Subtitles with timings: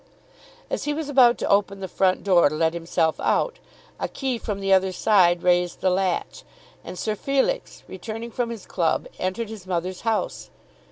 [0.67, 3.59] As he was about to open the front door to let himself out,
[3.99, 6.43] a key from the other side raised the latch,
[6.83, 10.49] and Sir Felix, returning from his club, entered his mother's house.